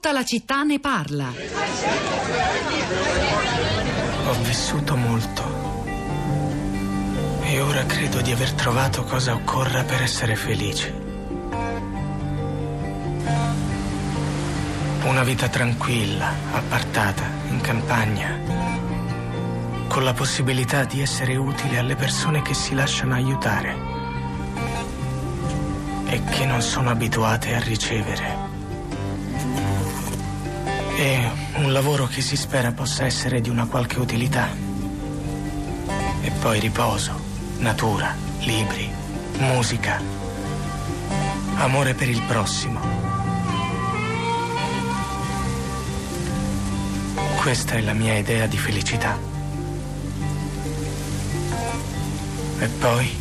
Tutta 0.00 0.12
la 0.12 0.24
città 0.24 0.62
ne 0.62 0.78
parla. 0.78 1.26
Ho 4.26 4.32
vissuto 4.44 4.94
molto. 4.94 5.42
E 7.42 7.60
ora 7.60 7.84
credo 7.84 8.20
di 8.20 8.30
aver 8.30 8.52
trovato 8.52 9.02
cosa 9.02 9.34
occorra 9.34 9.82
per 9.82 10.00
essere 10.00 10.36
felice. 10.36 10.94
Una 15.02 15.24
vita 15.24 15.48
tranquilla, 15.48 16.32
appartata, 16.52 17.24
in 17.48 17.60
campagna, 17.60 18.38
con 19.88 20.04
la 20.04 20.12
possibilità 20.12 20.84
di 20.84 21.02
essere 21.02 21.34
utile 21.34 21.78
alle 21.78 21.96
persone 21.96 22.40
che 22.42 22.54
si 22.54 22.72
lasciano 22.72 23.14
aiutare 23.14 23.76
e 26.06 26.22
che 26.22 26.46
non 26.46 26.62
sono 26.62 26.90
abituate 26.90 27.52
a 27.56 27.58
ricevere. 27.58 28.47
E 31.00 31.30
un 31.58 31.72
lavoro 31.72 32.08
che 32.08 32.20
si 32.20 32.36
spera 32.36 32.72
possa 32.72 33.04
essere 33.04 33.40
di 33.40 33.48
una 33.48 33.66
qualche 33.66 34.00
utilità. 34.00 34.48
E 36.22 36.30
poi 36.40 36.58
riposo, 36.58 37.12
natura, 37.58 38.16
libri, 38.40 38.90
musica, 39.38 40.02
amore 41.58 41.94
per 41.94 42.08
il 42.08 42.20
prossimo. 42.22 42.80
Questa 47.36 47.74
è 47.74 47.80
la 47.80 47.92
mia 47.92 48.18
idea 48.18 48.48
di 48.48 48.58
felicità. 48.58 49.16
E 52.58 52.66
poi, 52.66 53.16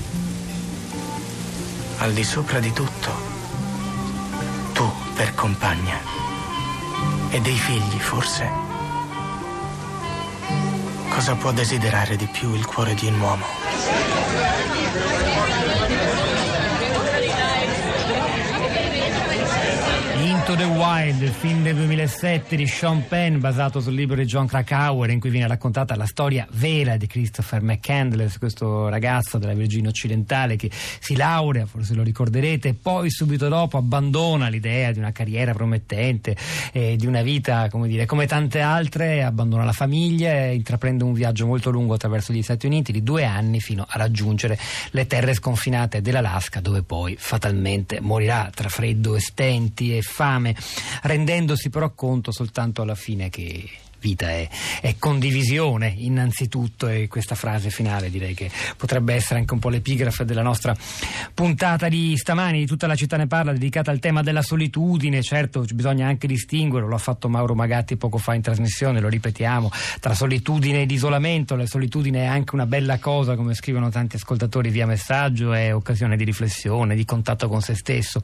al 1.99 2.11
di 2.11 2.23
sopra 2.23 2.59
di 2.59 2.73
tutto, 2.73 3.11
tu 4.73 4.91
per 5.13 5.35
compagna. 5.35 6.36
E 7.30 7.41
dei 7.41 7.55
figli, 7.55 7.99
forse. 7.99 8.49
Cosa 11.09 11.36
può 11.36 11.52
desiderare 11.52 12.16
di 12.16 12.28
più 12.28 12.53
il 12.53 12.66
cuore 12.66 12.94
di 12.94 13.08
un 13.08 13.19
uomo? 13.19 13.45
Into 20.50 20.64
the 20.64 20.70
Wild, 20.70 21.30
film 21.30 21.62
del 21.62 21.76
2007 21.76 22.56
di 22.56 22.66
Sean 22.67 23.06
Penn 23.06 23.38
basato 23.38 23.81
sul 23.81 23.94
libro 23.94 24.16
di 24.16 24.23
John 24.23 24.48
Krakauer 24.48 25.09
in 25.09 25.20
cui 25.20 25.30
viene 25.30 25.45
raccontata 25.45 25.94
la 25.98 26.06
storia 26.06 26.48
vera 26.52 26.95
di 26.95 27.06
Christopher 27.06 27.62
McCandless, 27.62 28.38
questo 28.38 28.88
ragazzo 28.88 29.40
della 29.40 29.53
Virginia 29.53 29.90
occidentale 29.90 30.56
che 30.56 30.72
si 30.72 31.18
laurea, 31.18 31.66
forse 31.66 31.95
lo 31.95 32.02
ricorderete, 32.02 32.70
e 32.70 32.73
poi 32.75 33.12
subito 33.12 33.50
dopo 33.50 33.75
abbandona 33.75 34.48
l'idea 34.48 34.94
di 34.94 35.00
una 35.00 35.12
carriera 35.12 35.52
promettente, 35.53 36.38
eh, 36.72 36.95
di 36.95 37.06
una 37.06 37.23
vita 37.23 37.68
come, 37.70 37.90
dire, 37.90 38.06
come 38.06 38.25
tante 38.25 38.62
altre, 38.62 39.23
abbandona 39.23 39.66
la 39.66 39.73
famiglia 39.73 40.31
e 40.31 40.56
intraprende 40.56 41.03
un 41.03 41.12
viaggio 41.12 41.45
molto 41.45 41.72
lungo 41.72 41.95
attraverso 41.95 42.31
gli 42.31 42.42
Stati 42.42 42.68
Uniti 42.68 42.94
di 42.94 43.03
due 43.03 43.25
anni 43.25 43.59
fino 43.59 43.86
a 43.86 43.98
raggiungere 43.98 44.58
le 44.92 45.08
terre 45.08 45.34
sconfinate 45.34 46.02
dell'Alaska 46.02 46.62
dove 46.62 46.84
poi 46.84 47.18
fatalmente 47.20 48.00
morirà 48.00 48.50
tra 48.56 48.70
freddo 48.70 49.14
e 49.18 49.20
stenti 49.20 49.98
e 49.98 50.02
fame, 50.02 50.36
rendendosi 51.03 51.69
però 51.69 51.91
conto 51.93 52.31
soltanto 52.31 52.81
alla 52.81 52.95
fine 52.95 53.30
che 53.30 53.69
vita 54.00 54.30
è, 54.30 54.48
è, 54.81 54.95
condivisione 54.98 55.94
innanzitutto 55.98 56.88
e 56.88 57.08
questa 57.08 57.36
frase 57.36 57.70
finale 57.70 58.09
direi 58.09 58.34
che 58.34 58.50
potrebbe 58.76 59.14
essere 59.14 59.40
anche 59.40 59.53
un 59.53 59.59
po' 59.59 59.70
l'epigrafe 59.70 60.26
della 60.26 60.42
nostra 60.42 60.76
puntata 61.34 61.88
di 61.88 62.16
stamani, 62.18 62.59
di 62.59 62.66
tutta 62.66 62.88
la 62.88 62.95
città 62.95 63.18
ne 63.18 63.28
parla, 63.28 63.52
dedicata 63.52 63.92
al 63.92 64.00
tema 64.00 64.22
della 64.22 64.42
solitudine, 64.42 65.22
certo 65.22 65.66
bisogna 65.73 66.08
anche 66.08 66.28
distinguere, 66.28 66.88
lo 66.88 66.95
ha 66.95 67.00
fatto 67.00 67.30
Mauro 67.30 67.56
Magatti 67.56 67.98
poco 67.98 68.18
fa 68.18 68.34
in 68.34 68.42
trasmissione, 68.42 69.00
lo 69.00 69.09
ripetiamo, 69.09 69.72
tra 70.00 70.14
solitudine 70.14 70.81
ed 70.81 70.92
isolamento, 70.92 71.56
la 71.56 71.66
solitudine 71.66 72.23
è 72.23 72.25
anche 72.25 72.56
una 72.56 72.66
bella 72.66 73.00
cosa 73.00 73.36
come 73.36 73.53
scrivono 73.53 73.90
tanti 73.90 74.16
ascoltatori 74.16 74.69
via 74.69 74.86
messaggio, 74.86 75.53
è 75.53 75.74
occasione 75.74 76.18
di 76.18 76.24
riflessione, 76.24 76.96
di 76.96 77.06
contatto 77.06 77.47
con 77.47 77.62
se 77.62 77.75
stesso, 77.75 78.22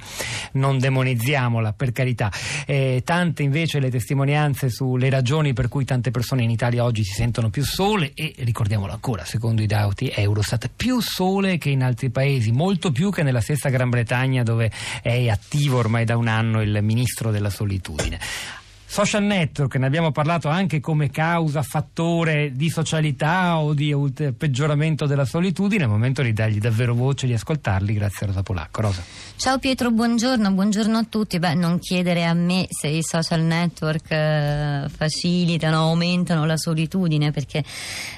non 0.53 0.79
demonizziamola 0.79 1.73
per 1.73 1.91
carità. 1.91 2.31
Eh, 2.65 3.01
tante 3.03 3.43
invece 3.43 3.79
le 3.79 3.89
testimonianze 3.89 4.69
sulle 4.69 5.09
ragioni 5.09 5.53
per 5.53 5.62
per 5.63 5.71
cui 5.71 5.85
tante 5.85 6.11
persone 6.11 6.43
in 6.43 6.49
Italia 6.49 6.83
oggi 6.83 7.05
si 7.05 7.13
sentono 7.13 7.49
più 7.49 7.63
sole 7.63 8.11
e 8.15 8.33
ricordiamolo 8.39 8.91
ancora, 8.91 9.23
secondo 9.23 9.61
i 9.61 9.65
dati 9.65 10.11
Eurostat, 10.13 10.69
più 10.75 10.99
sole 10.99 11.57
che 11.57 11.69
in 11.69 11.83
altri 11.83 12.09
paesi, 12.09 12.51
molto 12.51 12.91
più 12.91 13.09
che 13.11 13.23
nella 13.23 13.39
stessa 13.39 13.69
Gran 13.69 13.89
Bretagna 13.89 14.43
dove 14.43 14.69
è 15.01 15.29
attivo 15.29 15.77
ormai 15.77 16.03
da 16.03 16.17
un 16.17 16.27
anno 16.27 16.61
il 16.61 16.77
ministro 16.81 17.31
della 17.31 17.49
solitudine. 17.49 18.19
Social 18.93 19.23
network, 19.23 19.73
ne 19.77 19.87
abbiamo 19.87 20.11
parlato 20.11 20.49
anche 20.49 20.79
come 20.79 21.09
causa, 21.09 21.63
fattore 21.63 22.51
di 22.53 22.69
socialità 22.69 23.57
o 23.57 23.73
di 23.73 23.91
peggioramento 24.37 25.07
della 25.07 25.25
solitudine, 25.25 25.81
è 25.81 25.85
il 25.85 25.91
momento 25.91 26.21
di 26.21 26.31
dargli 26.31 26.59
davvero 26.59 26.93
voce, 26.93 27.25
di 27.25 27.33
ascoltarli, 27.33 27.91
grazie 27.95 28.27
a 28.27 28.29
Rosa 28.29 28.43
Polacco. 28.43 28.81
Rosa. 28.81 29.01
Ciao 29.35 29.57
Pietro, 29.57 29.89
buongiorno, 29.89 30.51
buongiorno 30.51 30.95
a 30.95 31.05
tutti. 31.09 31.39
Beh, 31.39 31.55
non 31.55 31.79
chiedere 31.79 32.23
a 32.23 32.35
me 32.35 32.67
se 32.69 32.87
i 32.87 33.01
social 33.01 33.41
network 33.41 34.11
eh, 34.11 34.85
facilitano, 34.95 35.87
aumentano 35.87 36.45
la 36.45 36.55
solitudine, 36.55 37.31
perché 37.31 37.63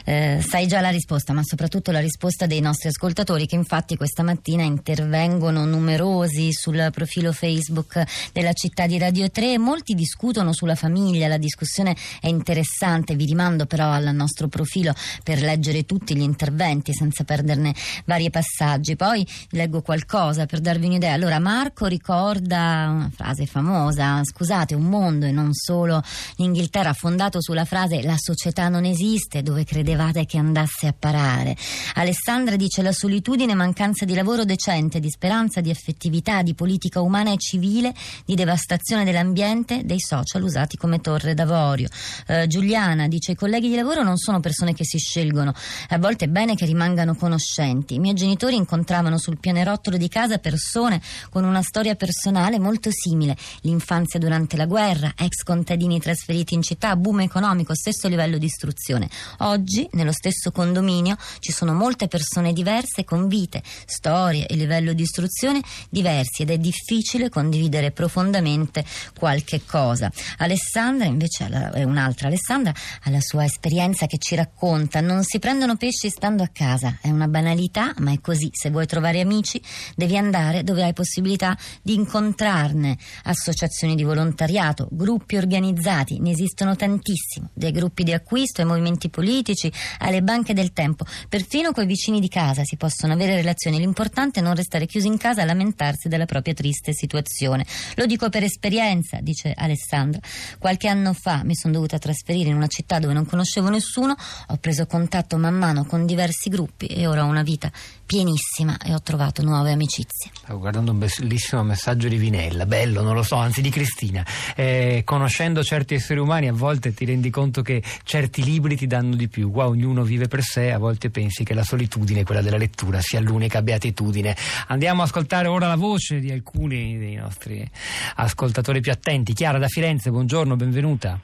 eh, 0.03 0.43
sai 0.45 0.67
già 0.67 0.81
la 0.81 0.89
risposta, 0.89 1.31
ma 1.31 1.41
soprattutto 1.41 1.91
la 1.91 2.01
risposta 2.01 2.47
dei 2.47 2.59
nostri 2.59 2.89
ascoltatori 2.89 3.45
che 3.47 3.55
infatti 3.55 3.95
questa 3.95 4.23
mattina 4.23 4.63
intervengono 4.63 5.63
numerosi 5.63 6.51
sul 6.51 6.89
profilo 6.91 7.31
Facebook 7.31 8.03
della 8.33 8.51
città 8.51 8.87
di 8.87 8.97
Radio 8.97 9.29
3 9.29 9.53
e 9.53 9.57
molti 9.57 9.93
discutono 9.93 10.51
su 10.51 10.63
sulla 10.65 10.73
famiglia, 10.73 11.27
la 11.27 11.37
discussione 11.37 11.95
è 12.19 12.27
interessante, 12.27 13.15
vi 13.15 13.25
rimando 13.25 13.67
però 13.67 13.91
al 13.91 14.15
nostro 14.15 14.47
profilo 14.47 14.93
per 15.23 15.39
leggere 15.39 15.85
tutti 15.85 16.15
gli 16.15 16.21
interventi 16.21 16.91
senza 16.91 17.23
perderne 17.23 17.73
vari 18.05 18.31
passaggi. 18.31 18.95
Poi 18.95 19.25
leggo 19.51 19.83
qualcosa 19.83 20.47
per 20.47 20.61
darvi 20.61 20.87
un'idea. 20.87 21.13
Allora 21.13 21.37
Marco 21.37 21.85
ricorda 21.85 22.89
una 22.89 23.11
frase 23.13 23.45
famosa, 23.45 24.21
scusate, 24.23 24.73
un 24.73 24.85
mondo 24.85 25.27
e 25.27 25.31
non 25.31 25.53
solo 25.53 26.01
l'Inghilterra 26.37 26.93
fondato 26.93 27.39
sulla 27.41 27.65
frase 27.65 28.01
la 28.01 28.17
società 28.17 28.67
non 28.67 28.85
esiste, 28.85 29.43
dove 29.43 29.63
credevate 29.65 30.25
che 30.25 30.39
andasse 30.39 30.87
a 30.87 30.95
parare. 30.97 31.55
Alessandra 31.93 32.55
dice 32.55 32.81
la 32.81 32.91
solitudine, 32.91 33.53
mancanza 33.53 34.03
di 34.05 34.15
lavoro 34.15 34.45
decente, 34.45 34.99
di 34.99 35.11
speranza, 35.11 35.61
di 35.61 35.69
effettività, 35.69 36.41
di 36.41 36.55
politica 36.55 37.01
umana 37.01 37.31
e 37.31 37.37
civile, 37.37 37.93
di 38.25 38.33
devastazione 38.33 39.03
dell'ambiente, 39.03 39.81
dei 39.85 39.99
social 39.99 40.41
usati 40.41 40.53
usati 40.55 40.77
come 40.77 41.01
torre 41.01 41.33
d'avorio. 41.33 41.89
Eh, 42.27 42.47
Giuliana 42.47 43.07
dice 43.07 43.33
i 43.33 43.35
colleghi 43.35 43.67
di 43.67 43.75
lavoro 43.75 44.03
non 44.03 44.17
sono 44.17 44.39
persone 44.39 44.73
che 44.73 44.85
si 44.85 44.97
scelgono, 44.97 45.53
a 45.89 45.97
volte 45.99 46.25
è 46.25 46.27
bene 46.29 46.55
che 46.55 46.65
rimangano 46.65 47.15
conoscenti. 47.15 47.95
I 47.95 47.99
miei 47.99 48.13
genitori 48.13 48.55
incontravano 48.55 49.17
sul 49.17 49.37
pianerottolo 49.37 49.97
di 49.97 50.07
casa 50.07 50.37
persone 50.37 51.01
con 51.29 51.43
una 51.43 51.61
storia 51.61 51.95
personale 51.95 52.57
molto 52.57 52.89
simile, 52.91 53.35
l'infanzia 53.61 54.19
durante 54.19 54.55
la 54.55 54.65
guerra, 54.65 55.13
ex 55.17 55.43
contadini 55.43 55.99
trasferiti 55.99 56.53
in 56.53 56.61
città, 56.61 56.95
boom 56.95 57.21
economico, 57.21 57.75
stesso 57.75 58.07
livello 58.07 58.37
di 58.37 58.45
istruzione. 58.45 59.09
Oggi 59.39 59.87
nello 59.91 60.13
stesso 60.13 60.51
condominio 60.51 61.17
ci 61.39 61.51
sono 61.51 61.73
molte 61.73 62.07
persone 62.07 62.53
diverse 62.53 63.03
con 63.03 63.27
vite, 63.27 63.61
storie 63.85 64.45
e 64.45 64.55
livello 64.55 64.93
di 64.93 65.03
istruzione 65.03 65.61
diversi 65.89 66.43
ed 66.43 66.51
è 66.51 66.57
difficile 66.57 67.29
condividere 67.29 67.91
profondamente 67.91 68.85
qualche 69.17 69.61
cosa. 69.65 70.11
Alessandra 70.37 71.05
invece 71.05 71.47
è 71.73 71.83
un'altra 71.83 72.27
Alessandra 72.27 72.73
ha 73.03 73.09
la 73.09 73.21
sua 73.21 73.45
esperienza 73.45 74.05
che 74.05 74.17
ci 74.17 74.35
racconta. 74.35 75.01
Non 75.01 75.23
si 75.23 75.39
prendono 75.39 75.75
pesci 75.75 76.09
stando 76.09 76.43
a 76.43 76.49
casa. 76.51 76.97
È 77.01 77.09
una 77.09 77.27
banalità 77.27 77.93
ma 77.97 78.11
è 78.11 78.19
così. 78.19 78.49
Se 78.51 78.69
vuoi 78.69 78.85
trovare 78.85 79.21
amici 79.21 79.61
devi 79.95 80.17
andare 80.17 80.63
dove 80.63 80.83
hai 80.83 80.93
possibilità 80.93 81.57
di 81.81 81.93
incontrarne. 81.93 82.97
Associazioni 83.23 83.95
di 83.95 84.03
volontariato 84.03 84.87
gruppi 84.91 85.37
organizzati 85.37 86.19
ne 86.19 86.31
esistono 86.31 86.75
tantissimi. 86.75 87.47
Dai 87.53 87.71
gruppi 87.71 88.03
di 88.03 88.13
acquisto 88.13 88.61
ai 88.61 88.67
movimenti 88.67 89.09
politici 89.09 89.71
alle 89.99 90.21
banche 90.21 90.53
del 90.53 90.73
tempo. 90.73 91.05
Perfino 91.29 91.71
coi 91.71 91.85
vicini 91.85 92.19
di 92.19 92.27
casa 92.27 92.63
si 92.63 92.77
possono 92.77 93.13
avere 93.13 93.35
relazioni. 93.35 93.79
L'importante 93.79 94.39
è 94.39 94.43
non 94.43 94.55
restare 94.55 94.85
chiusi 94.85 95.07
in 95.07 95.17
casa 95.17 95.41
a 95.41 95.45
lamentarsi 95.45 96.07
della 96.07 96.25
propria 96.25 96.53
triste 96.53 96.93
situazione. 96.93 97.65
Lo 97.95 98.05
dico 98.05 98.29
per 98.29 98.43
esperienza 98.43 99.19
dice 99.21 99.53
Alessandra 99.55 100.19
Qualche 100.57 100.87
anno 100.87 101.13
fa 101.13 101.43
mi 101.43 101.55
sono 101.55 101.73
dovuta 101.73 101.97
trasferire 101.97 102.49
in 102.49 102.55
una 102.55 102.67
città 102.67 102.99
dove 102.99 103.13
non 103.13 103.25
conoscevo 103.25 103.69
nessuno, 103.69 104.15
ho 104.47 104.57
preso 104.57 104.85
contatto 104.85 105.37
man 105.37 105.55
mano 105.55 105.85
con 105.85 106.05
diversi 106.05 106.49
gruppi 106.49 106.87
e 106.87 107.07
ora 107.07 107.25
ho 107.25 107.27
una 107.27 107.43
vita 107.43 107.71
pienissima 108.05 108.77
e 108.77 108.93
ho 108.93 109.01
trovato 109.01 109.41
nuove 109.41 109.71
amicizie. 109.71 110.31
Stavo 110.33 110.59
guardando 110.59 110.91
un 110.91 110.99
bellissimo 110.99 111.63
messaggio 111.63 112.07
di 112.07 112.17
Vinella, 112.17 112.65
bello, 112.65 113.01
non 113.01 113.15
lo 113.15 113.23
so, 113.23 113.35
anzi 113.35 113.61
di 113.61 113.69
Cristina. 113.69 114.25
Eh, 114.55 115.01
conoscendo 115.03 115.63
certi 115.63 115.95
esseri 115.95 116.19
umani 116.19 116.47
a 116.47 116.53
volte 116.53 116.93
ti 116.93 117.05
rendi 117.05 117.29
conto 117.29 117.61
che 117.61 117.81
certi 118.03 118.43
libri 118.43 118.75
ti 118.75 118.87
danno 118.87 119.15
di 119.15 119.27
più. 119.27 119.51
Qua 119.51 119.67
ognuno 119.67 120.03
vive 120.03 120.27
per 120.27 120.41
sé, 120.41 120.71
a 120.71 120.77
volte 120.77 121.09
pensi 121.09 121.43
che 121.43 121.53
la 121.53 121.63
solitudine, 121.63 122.23
quella 122.23 122.41
della 122.41 122.57
lettura, 122.57 123.01
sia 123.01 123.19
l'unica 123.19 123.61
beatitudine. 123.61 124.35
Andiamo 124.67 125.01
a 125.01 125.05
ascoltare 125.05 125.47
ora 125.47 125.67
la 125.67 125.75
voce 125.75 126.19
di 126.19 126.31
alcuni 126.31 126.97
dei 126.97 127.15
nostri 127.15 127.69
ascoltatori 128.15 128.81
più 128.81 128.91
attenti. 128.91 129.33
Chiara 129.33 129.57
da 129.57 129.67
Firenze, 129.67 130.11
buongiorno, 130.11 130.55
benvenuta. 130.55 131.19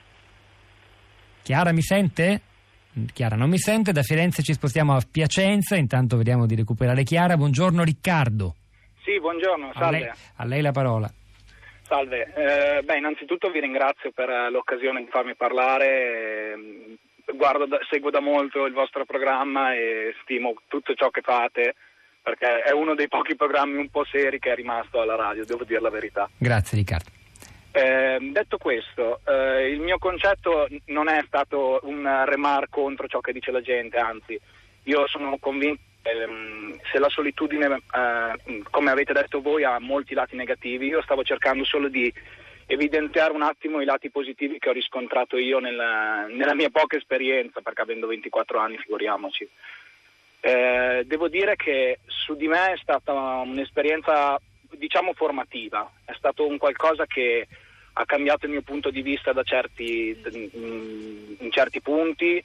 Chiara 1.43 1.71
mi 1.71 1.81
sente? 1.81 2.41
Chiara 3.13 3.35
non 3.35 3.49
mi 3.49 3.57
sente, 3.57 3.91
da 3.91 4.01
Firenze 4.01 4.43
ci 4.43 4.53
spostiamo 4.53 4.93
a 4.93 5.01
Piacenza, 5.09 5.75
intanto 5.75 6.17
vediamo 6.17 6.45
di 6.45 6.55
recuperare 6.55 7.03
Chiara. 7.03 7.37
Buongiorno 7.37 7.83
Riccardo. 7.83 8.55
Sì, 9.03 9.19
buongiorno, 9.19 9.71
salve. 9.73 9.85
A 9.85 9.89
lei, 9.89 10.11
a 10.35 10.45
lei 10.45 10.61
la 10.61 10.71
parola. 10.71 11.11
Salve, 11.87 12.33
eh, 12.33 12.83
beh 12.83 12.97
innanzitutto 12.97 13.49
vi 13.49 13.59
ringrazio 13.59 14.11
per 14.11 14.29
l'occasione 14.51 15.03
di 15.03 15.09
farmi 15.09 15.35
parlare, 15.35 16.55
Guardo, 17.33 17.67
seguo 17.89 18.09
da 18.09 18.21
molto 18.21 18.65
il 18.65 18.73
vostro 18.73 19.05
programma 19.05 19.73
e 19.73 20.13
stimo 20.21 20.53
tutto 20.67 20.93
ciò 20.93 21.09
che 21.09 21.21
fate 21.21 21.75
perché 22.21 22.61
è 22.61 22.71
uno 22.71 22.93
dei 22.93 23.07
pochi 23.07 23.35
programmi 23.35 23.77
un 23.77 23.89
po' 23.89 24.05
seri 24.05 24.39
che 24.39 24.51
è 24.51 24.55
rimasto 24.55 25.01
alla 25.01 25.15
radio, 25.15 25.43
devo 25.43 25.63
dire 25.63 25.81
la 25.81 25.89
verità. 25.89 26.29
Grazie 26.37 26.77
Riccardo. 26.77 27.20
Eh, 27.73 28.17
detto 28.31 28.57
questo, 28.57 29.21
eh, 29.25 29.69
il 29.69 29.79
mio 29.79 29.97
concetto 29.97 30.67
non 30.87 31.07
è 31.07 31.23
stato 31.25 31.79
un 31.83 32.23
remar 32.25 32.67
contro 32.69 33.07
ciò 33.07 33.21
che 33.21 33.31
dice 33.31 33.51
la 33.51 33.61
gente, 33.61 33.97
anzi, 33.97 34.39
io 34.83 35.07
sono 35.07 35.37
convinto 35.39 35.81
che 36.01 36.09
ehm, 36.09 36.79
se 36.91 36.99
la 36.99 37.09
solitudine, 37.09 37.81
eh, 37.93 38.63
come 38.69 38.91
avete 38.91 39.13
detto 39.13 39.41
voi, 39.41 39.63
ha 39.63 39.79
molti 39.79 40.13
lati 40.13 40.35
negativi, 40.35 40.87
io 40.87 41.01
stavo 41.01 41.23
cercando 41.23 41.63
solo 41.63 41.87
di 41.87 42.11
evidenziare 42.65 43.33
un 43.33 43.41
attimo 43.41 43.81
i 43.81 43.85
lati 43.85 44.09
positivi 44.09 44.57
che 44.57 44.69
ho 44.69 44.73
riscontrato 44.73 45.37
io 45.37 45.59
nella, 45.59 46.25
nella 46.27 46.55
mia 46.55 46.69
poca 46.69 46.97
esperienza, 46.97 47.61
perché 47.61 47.81
avendo 47.81 48.07
24 48.07 48.59
anni, 48.59 48.77
figuriamoci. 48.77 49.47
Eh, 50.39 51.03
devo 51.05 51.27
dire 51.27 51.55
che 51.55 51.99
su 52.05 52.35
di 52.35 52.47
me 52.47 52.73
è 52.73 52.77
stata 52.77 53.13
un'esperienza 53.13 54.39
diciamo 54.71 55.13
formativa, 55.13 55.89
è 56.05 56.13
stato 56.17 56.47
un 56.47 56.57
qualcosa 56.57 57.05
che 57.05 57.47
ha 57.93 58.05
cambiato 58.05 58.45
il 58.45 58.51
mio 58.51 58.61
punto 58.61 58.89
di 58.89 59.01
vista 59.01 59.33
certi, 59.43 60.15
in 61.39 61.51
certi 61.51 61.81
punti 61.81 62.43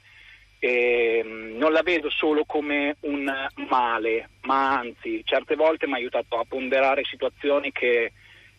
e 0.59 1.21
mm, 1.23 1.57
non 1.57 1.71
la 1.71 1.83
vedo 1.83 2.09
solo 2.09 2.43
come 2.45 2.97
un 3.01 3.31
male, 3.69 4.29
ma 4.41 4.77
anzi 4.77 5.21
certe 5.23 5.55
volte 5.55 5.85
mi 5.85 5.93
ha 5.93 5.97
aiutato 5.97 6.37
a 6.37 6.45
ponderare 6.47 7.03
situazioni 7.03 7.71
che 7.71 8.11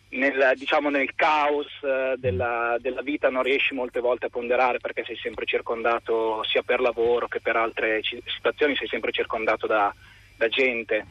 nel, 0.09 0.53
diciamo, 0.55 0.89
nel 0.89 1.13
caos 1.13 1.67
eh, 1.83 2.15
della, 2.17 2.77
della, 2.79 3.01
vita 3.01 3.29
non 3.29 3.43
riesci 3.43 3.75
molte 3.75 3.99
volte 3.99 4.25
a 4.27 4.29
ponderare 4.29 4.79
perché 4.79 5.03
sei 5.05 5.17
sempre 5.17 5.45
circondato 5.45 6.43
sia 6.45 6.63
per 6.63 6.79
lavoro 6.79 7.27
che 7.27 7.41
per 7.41 7.55
altre 7.55 8.01
situazioni, 8.01 8.75
sei 8.75 8.87
sempre 8.87 9.11
circondato 9.11 9.67
da, 9.67 9.93
da 10.35 10.47
gente. 10.47 11.05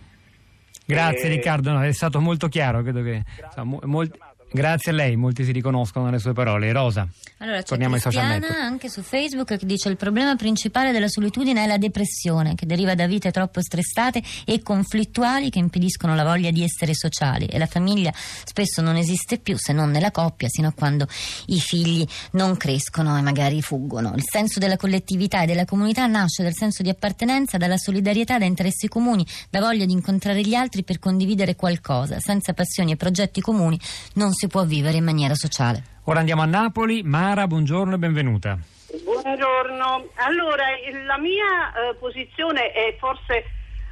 Grazie 0.84 1.28
e... 1.28 1.28
Riccardo, 1.28 1.70
no, 1.70 1.84
è 1.84 1.92
stato 1.92 2.19
molto 2.19 2.48
chiaro, 2.48 2.82
credo 2.82 3.02
che 3.02 3.22
insomma, 3.44 3.78
molti, 3.82 4.19
Grazie 4.50 4.92
a 4.92 4.94
lei, 4.94 5.14
molti 5.14 5.44
si 5.44 5.52
riconoscono 5.52 6.06
nelle 6.06 6.18
sue 6.18 6.32
parole. 6.32 6.72
Rosa, 6.72 7.06
allora, 7.38 7.62
torniamo 7.62 7.96
ai 7.96 8.00
social 8.00 8.26
network. 8.26 8.56
anche 8.58 8.88
su 8.88 9.02
Facebook 9.02 9.58
che 9.58 9.66
dice 9.66 9.90
il 9.90 9.96
problema 9.96 10.36
principale 10.36 10.90
della 10.90 11.08
solitudine 11.08 11.64
è 11.64 11.66
la 11.66 11.76
depressione 11.76 12.54
che 12.54 12.64
deriva 12.64 12.94
da 12.94 13.06
vite 13.06 13.30
troppo 13.30 13.60
stressate 13.60 14.22
e 14.46 14.62
conflittuali 14.62 15.50
che 15.50 15.58
impediscono 15.58 16.14
la 16.14 16.24
voglia 16.24 16.50
di 16.50 16.62
essere 16.62 16.94
sociali 16.94 17.44
e 17.44 17.58
la 17.58 17.66
famiglia 17.66 18.10
spesso 18.14 18.80
non 18.80 18.96
esiste 18.96 19.38
più 19.38 19.58
se 19.58 19.74
non 19.74 19.90
nella 19.90 20.10
coppia 20.10 20.48
sino 20.48 20.68
a 20.68 20.72
quando 20.72 21.06
i 21.46 21.60
figli 21.60 22.06
non 22.32 22.56
crescono 22.56 23.18
e 23.18 23.20
magari 23.20 23.60
fuggono. 23.60 24.14
Il 24.16 24.24
senso 24.24 24.58
della 24.58 24.78
collettività 24.78 25.42
e 25.42 25.46
della 25.46 25.66
comunità 25.66 26.06
nasce 26.06 26.42
dal 26.42 26.54
senso 26.54 26.82
di 26.82 26.88
appartenenza, 26.88 27.58
dalla 27.58 27.76
solidarietà, 27.76 28.38
da 28.38 28.46
interessi 28.46 28.88
comuni, 28.88 29.26
da 29.50 29.60
voglia 29.60 29.84
di 29.84 29.92
incontrare 29.92 30.40
gli 30.40 30.54
altri 30.54 30.84
per 30.84 30.98
condividere 30.98 31.54
qualcosa. 31.54 32.18
Senza 32.18 32.54
passioni 32.54 32.92
e 32.92 32.96
progetti 32.96 33.42
comuni 33.42 33.78
non 34.14 34.32
si 34.38 34.46
può 34.46 34.62
vivere 34.64 34.99
in 34.99 35.05
maniera 35.05 35.35
sociale. 35.35 35.82
Ora 36.05 36.20
andiamo 36.20 36.43
a 36.43 36.46
Napoli. 36.46 37.02
Mara, 37.02 37.49
buongiorno 37.49 37.96
e 37.96 37.99
benvenuta. 37.99 38.56
Buongiorno. 39.02 40.06
Allora, 40.14 40.64
la 41.05 41.19
mia 41.19 41.73
eh, 41.73 41.94
posizione 41.96 42.70
è 42.70 42.96
forse 43.00 43.44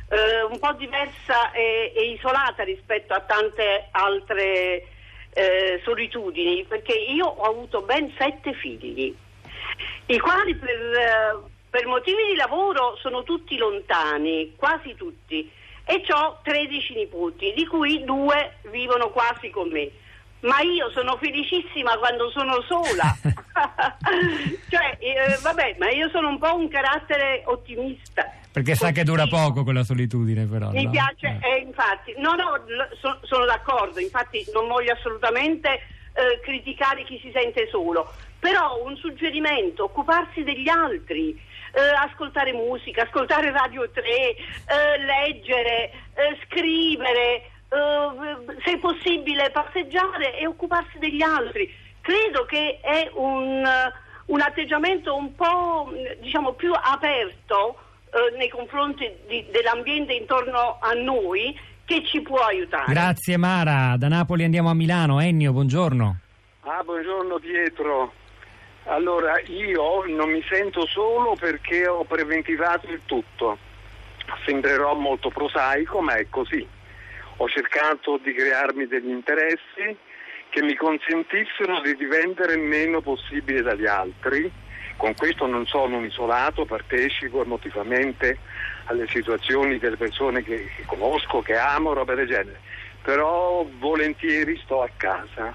eh, 0.09 0.43
un 0.49 0.57
po' 0.61 0.73
diversa 0.75 1.51
e, 1.51 1.93
e, 1.97 2.13
isolata 2.13 2.63
rispetto 2.63 3.13
a 3.13 3.21
tante 3.23 3.89
altre 3.91 4.87
eh, 5.33 5.81
solitudini, 5.83 6.65
perché 6.65 6.95
io 6.95 7.27
ho 7.27 7.43
avuto 7.43 7.83
ben 7.83 8.15
sette 8.17 8.55
figli, 8.55 9.13
i 10.07 10.19
quali 10.21 10.55
per, 10.55 10.71
eh, 10.71 11.51
per 11.69 11.87
motivi 11.89 12.25
di 12.31 12.37
lavoro 12.37 12.97
sono 13.03 13.25
tutti 13.25 13.57
lontani, 13.57 14.55
quasi 14.55 14.95
tutti, 14.95 15.51
e 15.85 16.03
ho 16.13 16.39
13 16.45 16.95
nipoti, 16.95 17.53
di 17.53 17.67
cui 17.67 18.05
due 18.05 18.59
vivono 18.71 19.11
quasi 19.11 19.51
con 19.51 19.71
me 19.71 19.91
ma 20.47 20.61
io 20.61 20.91
sono 20.91 21.17
felicissima 21.17 21.97
quando 21.99 22.31
sono 22.31 22.63
sola. 22.63 23.15
cioè, 24.71 24.97
eh, 24.99 25.39
vabbè, 25.43 25.77
ma 25.79 25.91
io 25.91 26.09
sono 26.11 26.29
un 26.29 26.39
po' 26.39 26.55
un 26.55 26.69
carattere 26.69 27.43
ottimista. 27.47 28.33
Perché 28.53 28.75
sa 28.75 28.91
che 28.91 29.05
dura 29.05 29.27
poco 29.27 29.65
quella 29.65 29.85
solitudine, 29.85 30.47
però. 30.47 30.71
Mi 30.71 30.85
no? 30.85 30.91
piace, 30.91 31.39
eh. 31.43 31.57
Eh, 31.57 31.59
infatti, 31.59 32.15
no, 32.19 32.35
no, 32.35 32.65
so, 33.01 33.19
sono 33.23 33.45
d'accordo, 33.45 34.01
infatti 34.01 34.45
non 34.55 34.67
voglio 34.69 34.93
assolutamente 34.93 35.69
eh, 35.69 36.41
criticare 36.43 37.05
chi 37.05 37.19
si 37.23 37.31
sente 37.35 37.69
solo, 37.71 38.11
però 38.39 38.83
un 38.83 38.97
suggerimento, 38.97 39.85
occuparsi 39.85 40.43
degli 40.43 40.69
altri. 40.69 41.55
Eh, 41.77 41.81
ascoltare 42.09 42.55
musica, 42.55 43.03
ascoltare 43.03 43.51
Radio 43.51 43.91
3, 43.91 44.03
eh, 44.03 44.37
leggere, 45.05 45.93
scrivere, 46.47 47.51
uh, 47.77 48.55
se 48.65 48.79
possibile 48.79 49.51
passeggiare 49.51 50.39
e 50.39 50.47
occuparsi 50.47 50.99
degli 50.99 51.23
altri. 51.23 51.73
Credo 52.01 52.45
che 52.45 52.79
è 52.81 53.11
un, 53.15 53.65
uh, 53.65 54.33
un 54.33 54.41
atteggiamento 54.41 55.15
un 55.15 55.35
po' 55.35 55.93
diciamo, 56.21 56.53
più 56.53 56.73
aperto 56.73 57.79
uh, 58.05 58.37
nei 58.37 58.49
confronti 58.49 59.11
di, 59.27 59.47
dell'ambiente 59.51 60.15
intorno 60.15 60.79
a 60.81 60.93
noi 60.93 61.59
che 61.85 62.05
ci 62.05 62.21
può 62.21 62.39
aiutare. 62.39 62.93
Grazie 62.93 63.37
Mara, 63.37 63.97
da 63.97 64.09
Napoli 64.09 64.45
andiamo 64.45 64.71
a 64.71 64.75
Milano. 64.75 65.21
Ennio, 65.21 65.53
buongiorno. 65.53 66.19
Ah, 66.63 66.83
buongiorno 66.83 67.39
Pietro. 67.39 68.13
Allora, 68.89 69.41
io 69.47 70.05
non 70.07 70.31
mi 70.31 70.43
sento 70.49 70.87
solo 70.87 71.35
perché 71.39 71.87
ho 71.89 72.05
preventivato 72.05 72.89
il 72.89 73.01
tutto. 73.05 73.59
Sembrerò 74.45 74.95
molto 74.95 75.29
prosaico, 75.29 76.01
ma 76.01 76.15
è 76.15 76.27
così 76.29 76.75
ho 77.39 77.49
cercato 77.49 78.19
di 78.23 78.33
crearmi 78.33 78.87
degli 78.87 79.11
interessi 79.11 79.97
che 80.49 80.63
mi 80.63 80.75
consentissero 80.75 81.81
di 81.81 81.95
dipendere 81.97 82.57
meno 82.57 83.01
possibile 83.01 83.63
dagli 83.63 83.87
altri. 83.87 84.51
Con 84.97 85.15
questo 85.15 85.47
non 85.47 85.67
sono 85.67 85.99
un 85.99 86.05
isolato, 86.05 86.65
partecipo 86.65 87.43
emotivamente 87.43 88.39
alle 88.85 89.07
situazioni 89.09 89.79
delle 89.79 89.97
persone 89.97 90.43
che, 90.43 90.71
che 90.75 90.85
conosco, 90.87 91.43
che 91.43 91.57
amo, 91.57 91.93
roba 91.93 92.15
del 92.15 92.27
genere. 92.27 92.61
Però 93.03 93.67
volentieri 93.79 94.59
sto 94.65 94.83
a 94.83 94.89
casa, 94.97 95.55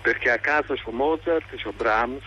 perché 0.00 0.30
a 0.30 0.38
casa 0.38 0.74
c'ho 0.74 0.90
Mozart, 0.90 1.54
c'ho 1.62 1.72
Brahms, 1.72 2.24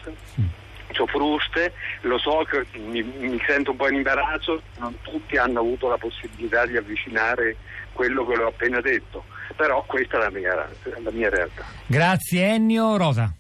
c'ho 0.94 1.06
Fruste, 1.08 1.74
lo 2.02 2.18
so 2.18 2.46
che 2.50 2.66
mi, 2.80 3.04
mi 3.04 3.42
sento 3.46 3.72
un 3.72 3.78
po' 3.78 3.90
in 3.90 3.96
imbarazzo, 3.96 4.62
non 4.78 4.96
tutti 5.02 5.36
hanno 5.36 5.60
avuto 5.60 5.90
la 5.90 5.98
possibilità 5.98 6.66
di 6.66 6.78
avvicinare 6.78 7.58
quello 7.92 8.26
che 8.26 8.36
l'ho 8.36 8.48
appena 8.48 8.82
detto, 8.82 9.26
però 9.56 9.84
questa 9.86 10.18
è 10.18 10.22
la 10.22 10.32
mia, 10.32 10.56
la 10.56 11.12
mia 11.12 11.30
realtà. 11.30 11.64
Grazie 11.86 12.46
Ennio. 12.46 12.98
Rosa. 12.98 13.34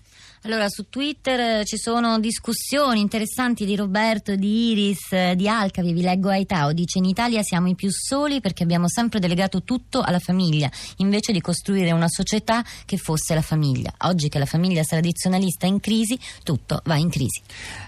Allora, 0.45 0.67
su 0.67 0.89
Twitter 0.89 1.62
eh, 1.62 1.65
ci 1.65 1.77
sono 1.77 2.19
discussioni 2.19 3.00
interessanti 3.00 3.63
di 3.65 3.77
Roberto, 3.77 4.35
di 4.35 4.71
Iris, 4.71 5.13
eh, 5.13 5.35
di 5.38 5.47
Alcavi, 5.47 5.93
vi 5.93 6.01
leggo 6.01 6.27
Aitao, 6.27 6.73
dice 6.73 6.97
in 6.97 7.05
Italia 7.05 7.41
siamo 7.43 7.69
i 7.69 7.75
più 7.75 7.89
soli 7.89 8.41
perché 8.41 8.63
abbiamo 8.63 8.89
sempre 8.89 9.19
delegato 9.19 9.63
tutto 9.63 10.01
alla 10.01 10.19
famiglia, 10.19 10.69
invece 10.97 11.31
di 11.31 11.39
costruire 11.39 11.93
una 11.93 12.09
società 12.09 12.62
che 12.83 12.97
fosse 12.97 13.33
la 13.33 13.41
famiglia. 13.41 13.93
Oggi 14.00 14.27
che 14.27 14.38
la 14.38 14.45
famiglia 14.45 14.83
tradizionalista 14.83 15.65
è 15.65 15.69
in 15.69 15.79
crisi, 15.79 16.19
tutto 16.43 16.81
va 16.83 16.97
in 16.97 17.09
crisi. 17.09 17.41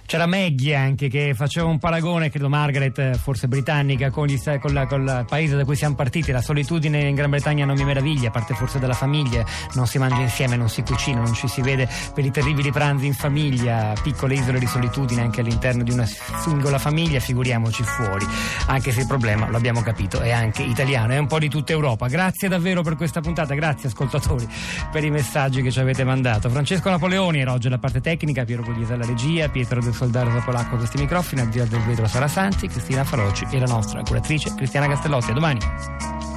C'era 0.06 0.26
Maggie 0.26 0.76
anche 0.76 1.10
che 1.10 1.34
faceva 1.34 1.68
un 1.68 1.78
paragone, 1.78 2.30
credo 2.30 2.48
Margaret, 2.48 2.98
eh, 3.00 3.14
forse 3.16 3.50
britannica, 3.50 4.12
con, 4.12 4.28
gli, 4.28 4.40
con, 4.62 4.74
la, 4.74 4.86
con 4.86 5.02
il 5.02 5.26
paese 5.28 5.58
da 5.58 5.66
cui 5.66 5.76
siamo 5.76 5.96
partiti. 5.96 6.32
La 6.32 6.42
solitudine 6.42 7.02
in 7.02 7.16
Gran 7.16 7.32
Bretagna 7.32 7.66
non 7.66 7.76
mi 7.76 7.84
meraviglia, 7.84 8.30
a 8.30 8.32
parte 8.32 8.54
forse 8.54 8.80
della 8.80 8.94
famiglia, 8.94 9.44
non 9.74 9.88
si 9.88 9.98
mangia 9.98 10.22
insieme, 10.22 10.56
non 10.56 10.70
si 10.70 10.84
cucina, 10.84 11.20
non 11.20 11.34
ci 11.34 11.50
si 11.50 11.62
vede 11.62 11.90
per 12.14 12.24
i 12.24 12.32
territori 12.32 12.44
terribili 12.46 12.72
pranzi 12.72 13.08
in 13.08 13.16
famiglia, 13.16 13.96
piccole 14.04 14.36
isole 14.36 14.60
di 14.60 14.68
solitudine 14.68 15.24
anche 15.24 15.42
all'interno 15.42 15.82
di 15.82 15.90
una 15.90 16.06
singola 16.06 16.78
famiglia, 16.78 17.20
figuriamoci 17.20 17.82
fuori, 17.82 18.24
anche 18.68 18.92
se 18.92 19.00
il 19.00 19.08
problema, 19.08 19.50
lo 19.50 19.58
abbiamo 19.58 19.82
capito, 19.82 20.20
è 20.20 20.30
anche 20.30 20.62
italiano, 20.62 21.14
è 21.14 21.18
un 21.18 21.26
po' 21.26 21.40
di 21.40 21.50
tutta 21.50 21.72
Europa. 21.72 22.06
Grazie 22.08 22.48
davvero 22.48 22.84
per 22.84 22.98
questa 22.98 23.20
puntata, 23.20 23.56
grazie 23.56 23.90
ascoltatori 23.90 24.48
per 24.92 25.04
i 25.04 25.10
messaggi 25.10 25.64
che 25.64 25.72
ci 25.72 25.80
avete 25.80 26.04
mandato. 26.04 26.48
Francesco 26.52 26.88
Napoleoni 26.88 27.40
era 27.40 27.52
oggi 27.52 27.66
alla 27.66 27.80
parte 27.80 28.00
tecnica, 28.00 28.46
Piero 28.46 28.62
Pugliese 28.62 28.94
alla 28.94 29.08
regia, 29.08 29.50
Pietro 29.50 29.82
del 29.82 29.96
Soldaro 29.96 30.30
Zapolacco 30.30 30.76
a 30.76 30.78
questi 30.78 31.00
microfoni, 31.00 31.42
là 31.42 31.66
del 31.66 31.82
vetro 31.82 32.06
Sara 32.06 32.28
Santi, 32.28 32.68
Cristina 32.68 33.04
Faloci 33.04 33.48
e 33.50 33.58
la 33.58 33.66
nostra 33.66 34.04
curatrice 34.04 34.54
Cristiana 34.54 34.88
Castellotti. 34.88 35.32
A 35.32 35.34
domani. 35.34 36.35